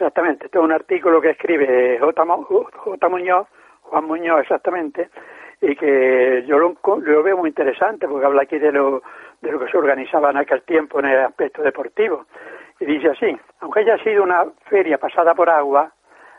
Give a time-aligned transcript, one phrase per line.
[0.00, 2.24] Exactamente, este es un artículo que escribe J.
[2.24, 3.08] J.
[3.10, 3.46] Muñoz,
[3.82, 5.10] Juan Muñoz exactamente,
[5.60, 9.02] y que yo lo, veo muy interesante porque habla aquí de lo,
[9.42, 12.24] que se organizaba en aquel tiempo en el aspecto deportivo.
[12.80, 15.92] Y dice así, aunque haya sido una feria pasada por agua,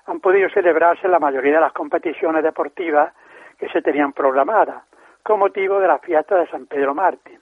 [0.08, 3.14] han podido celebrarse la mayoría de las competiciones deportivas
[3.60, 4.86] que se tenían programadas,
[5.22, 7.38] con motivo de la fiesta de San Pedro Martí.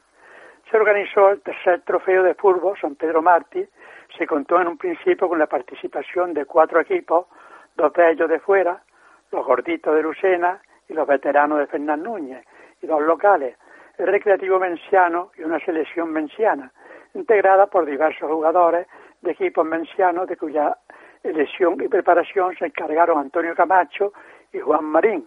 [0.70, 3.68] Se organizó el tercer trofeo de fútbol San Pedro Martí,
[4.16, 7.26] se contó en un principio con la participación de cuatro equipos,
[7.76, 8.84] dos de ellos de fuera,
[9.32, 12.46] los gorditos de Lucena y los veteranos de Fernán Núñez,
[12.82, 13.58] y dos locales,
[13.98, 16.72] el Recreativo Menciano y una selección menciana,
[17.16, 18.88] integrada por diversos jugadores
[19.22, 20.78] de equipos mencianos de cuya
[21.24, 24.14] elección y preparación se encargaron Antonio Camacho
[24.54, 25.26] y Juan Marín.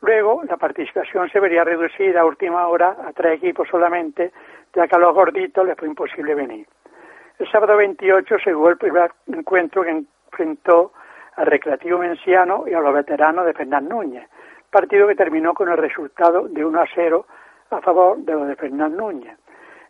[0.00, 4.32] Luego, la participación se vería reducida a última hora a tres equipos solamente,
[4.74, 6.66] ya que a los gorditos les fue imposible venir.
[7.38, 10.92] El sábado 28 se jugó el primer encuentro que enfrentó
[11.36, 14.28] al Recreativo Menciano y a los veteranos de Fernán Núñez,
[14.70, 17.26] partido que terminó con el resultado de 1 a 0
[17.70, 19.36] a favor de los de Fernán Núñez.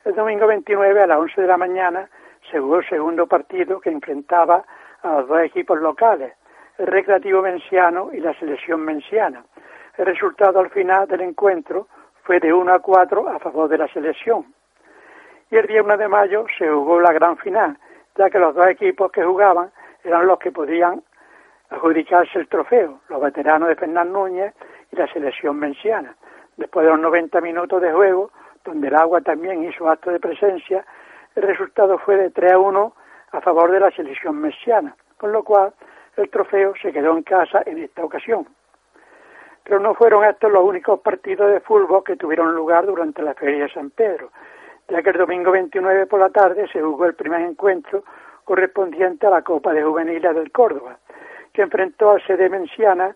[0.05, 2.09] El domingo 29 a las 11 de la mañana
[2.51, 4.65] se jugó el segundo partido que enfrentaba
[5.03, 6.33] a los dos equipos locales,
[6.79, 9.45] el Recreativo Menciano y la Selección Menciana.
[9.99, 11.89] El resultado al final del encuentro
[12.23, 14.55] fue de 1 a 4 a favor de la selección.
[15.51, 17.77] Y el día 1 de mayo se jugó la gran final,
[18.17, 19.73] ya que los dos equipos que jugaban
[20.05, 21.03] eran los que podían
[21.71, 24.55] adjudicarse el trofeo, los veteranos de Fernán Núñez
[24.93, 26.15] y la selección menciana.
[26.57, 28.31] Después de los 90 minutos de juego,
[28.65, 30.87] donde el agua también hizo acto de presencia,
[31.35, 32.95] el resultado fue de 3 a 1
[33.33, 35.73] a favor de la selección mesiana, con lo cual
[36.17, 38.47] el trofeo se quedó en casa en esta ocasión.
[39.69, 43.65] Pero no fueron estos los únicos partidos de fútbol que tuvieron lugar durante la Feria
[43.65, 44.31] de San Pedro,
[44.89, 48.03] ya que el domingo 29 por la tarde se jugó el primer encuentro
[48.45, 50.97] correspondiente a la Copa de Juveniles del Córdoba,
[51.53, 53.15] que enfrentó al CD Menciana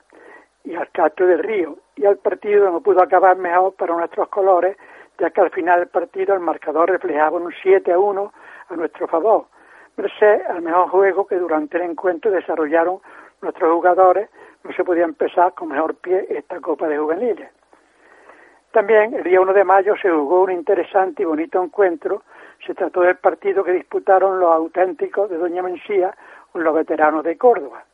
[0.63, 4.77] y al Castro del Río, y el partido no pudo acabar mejor para nuestros colores,
[5.19, 8.33] ya que al final del partido el marcador reflejaba un 7 a 1
[8.69, 9.47] a nuestro favor,
[9.97, 13.01] merced al mejor juego que durante el encuentro desarrollaron
[13.41, 14.29] nuestros jugadores,
[14.65, 17.51] no se podía empezar con mejor pie esta Copa de Juveniles.
[18.73, 22.23] También el día 1 de mayo se jugó un interesante y bonito encuentro.
[22.67, 26.17] Se trató del partido que disputaron los auténticos de Doña Mencía
[26.53, 27.85] con los veteranos de Córdoba,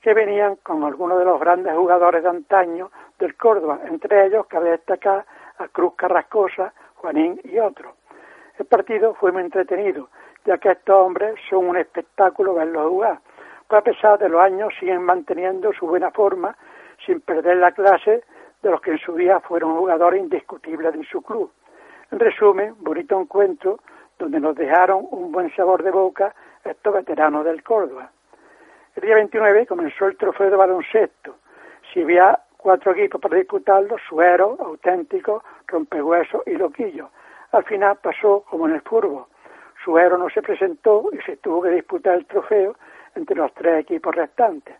[0.00, 3.80] que venían con algunos de los grandes jugadores de antaño del Córdoba.
[3.84, 5.26] Entre ellos cabe destacar
[5.58, 7.92] a Cruz Carrascosa, Juanín y otros.
[8.58, 10.08] El partido fue muy entretenido,
[10.46, 13.18] ya que estos hombres son un espectáculo verlos jugar.
[13.68, 16.56] Pues a pesar de los años siguen manteniendo su buena forma
[17.04, 18.22] sin perder la clase
[18.62, 21.50] de los que en su día fueron jugadores indiscutibles en su club.
[22.10, 23.80] En resumen, bonito encuentro
[24.18, 28.10] donde nos dejaron un buen sabor de boca estos veteranos del Córdoba.
[28.96, 31.36] El día 29 comenzó el trofeo de baloncesto.
[31.92, 37.10] Si había cuatro equipos para disputarlo, Suero, Auténtico, Rompehueso y Loquillo.
[37.52, 39.26] Al final pasó como en el fútbol.
[39.84, 42.76] Suero no se presentó y se tuvo que disputar el trofeo
[43.14, 44.76] entre los tres equipos restantes.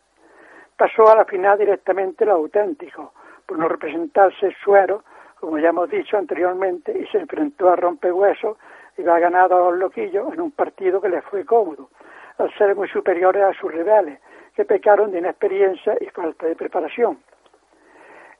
[0.76, 3.10] Pasó a la final directamente los auténticos,
[3.46, 5.04] por no representarse Suero,
[5.38, 8.58] como ya hemos dicho anteriormente, y se enfrentó a Rompehueso
[8.96, 11.90] y va ganado a los loquillos en un partido que les fue cómodo,
[12.38, 14.20] al ser muy superiores a sus rivales,
[14.54, 17.18] que pecaron de inexperiencia y falta de preparación.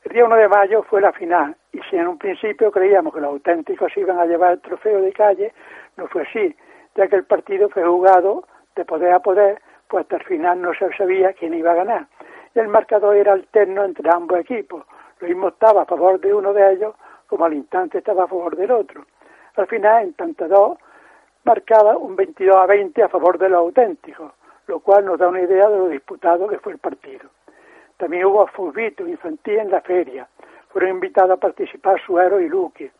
[0.04, 3.20] El día 1 de mayo fue la final, y si en un principio creíamos que
[3.20, 5.52] los auténticos iban a llevar el trofeo de calle,
[5.96, 6.54] no fue así,
[6.94, 8.44] ya que el partido fue jugado
[8.76, 9.60] de poder a poder,
[9.94, 12.08] pues hasta el final no se sabía quién iba a ganar.
[12.52, 14.84] Y el marcador era alterno entre ambos equipos.
[15.20, 16.96] Lo mismo estaba a favor de uno de ellos,
[17.28, 19.06] como al instante estaba a favor del otro.
[19.54, 20.78] Al final, en tanto dos,
[21.44, 24.32] marcaba un 22 a 20 a favor de los auténticos,
[24.66, 27.30] lo cual nos da una idea de lo disputado que fue el partido.
[27.96, 30.26] También hubo fulbito infantil en la feria.
[30.70, 32.90] Fueron invitados a participar Suero y Luque.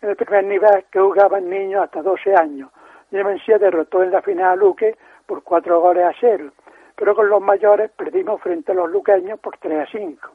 [0.00, 2.70] En el primer nivel que jugaban niños hasta 12 años.
[3.10, 4.96] Mencía derrotó en la final a Luque
[5.26, 6.50] por cuatro goles a cero,
[6.96, 10.30] pero con los mayores perdimos frente a los luqueños por 3 a 5.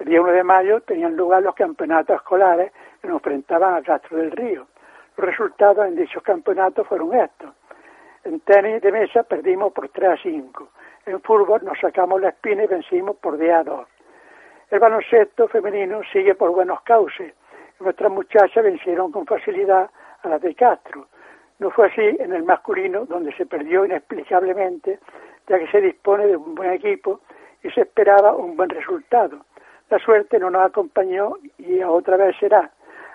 [0.00, 4.18] El día 1 de mayo tenían lugar los campeonatos escolares que nos enfrentaban a Castro
[4.18, 4.66] del Río.
[5.16, 7.50] Los resultados en dichos campeonatos fueron estos.
[8.24, 10.68] En tenis de mesa perdimos por 3 a 5.
[11.06, 13.88] En fútbol nos sacamos la espina y vencimos por 10 a 2.
[14.70, 17.32] El baloncesto femenino sigue por buenos cauces.
[17.78, 19.90] Nuestras muchachas vencieron con facilidad
[20.22, 21.06] a las de Castro.
[21.58, 24.98] No fue así en el masculino, donde se perdió inexplicablemente,
[25.46, 27.20] ya que se dispone de un buen equipo
[27.62, 29.44] y se esperaba un buen resultado.
[29.90, 32.70] La suerte no nos acompañó y otra vez será.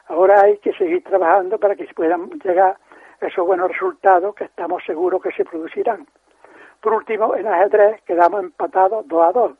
[0.07, 2.77] Ahora hay que seguir trabajando para que puedan llegar
[3.21, 6.07] a esos buenos resultados que estamos seguros que se producirán.
[6.81, 9.51] Por último, en ajedrez quedamos empatados 2 a 2.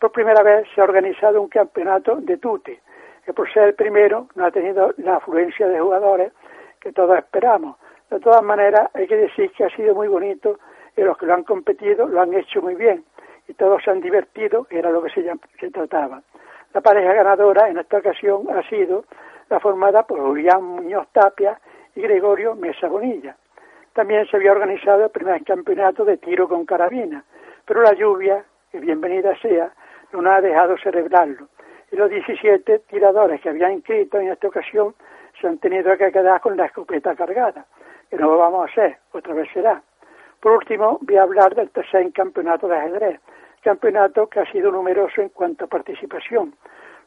[0.00, 2.80] Por primera vez se ha organizado un campeonato de tute,
[3.24, 6.32] que por ser el primero no ha tenido la afluencia de jugadores
[6.80, 7.76] que todos esperamos.
[8.10, 10.58] De todas maneras, hay que decir que ha sido muy bonito
[10.96, 13.04] y los que lo han competido lo han hecho muy bien
[13.48, 15.24] y todos se han divertido, era lo que se,
[15.58, 16.22] se trataba.
[16.74, 19.04] La pareja ganadora en esta ocasión ha sido
[19.48, 21.58] la formada por Julián Muñoz Tapia
[21.94, 23.36] y Gregorio Mesa Bonilla.
[23.94, 27.24] También se había organizado el primer campeonato de tiro con carabina,
[27.64, 29.72] pero la lluvia, que bienvenida sea,
[30.12, 31.48] no ha dejado celebrarlo.
[31.90, 34.94] Y los 17 tiradores que habían inscrito en esta ocasión
[35.40, 37.66] se han tenido que quedar con la escopeta cargada,
[38.10, 39.82] que no lo vamos a hacer, otra vez será.
[40.40, 43.20] Por último, voy a hablar del tercer campeonato de ajedrez,
[43.62, 46.54] campeonato que ha sido numeroso en cuanto a participación,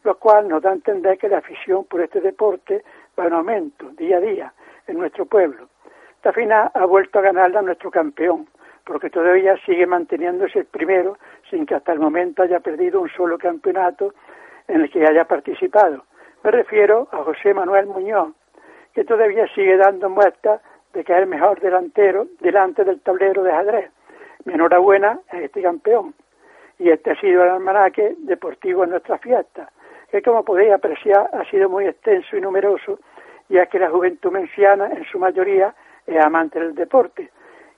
[0.04, 2.84] lo cual nos da a entender que la afición por este deporte
[3.18, 4.54] va en aumento día a día
[4.88, 5.70] en nuestro pueblo.
[6.16, 8.48] Esta final ha vuelto a ganarla a nuestro campeón,
[8.84, 11.18] porque todavía sigue manteniéndose el primero
[11.50, 14.14] sin que hasta el momento haya perdido un solo campeonato
[14.68, 16.04] en el que haya participado.
[16.44, 18.34] Me refiero a José Manuel Muñoz,
[18.94, 20.62] que todavía sigue dando muestras
[20.94, 23.92] de que es el mejor delantero delante del tablero de ajedrez.
[24.46, 26.14] Mi enhorabuena a este campeón.
[26.80, 29.72] Y este ha sido el almanaque deportivo en nuestra fiesta,
[30.10, 33.00] que como podéis apreciar ha sido muy extenso y numeroso,
[33.50, 35.76] ya que la juventud menciana en su mayoría
[36.08, 37.30] es amante del deporte.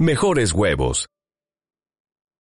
[0.00, 1.10] mejores huevos.